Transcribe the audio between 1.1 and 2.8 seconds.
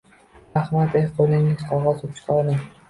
qo`lingizga qog`oz ruchka oling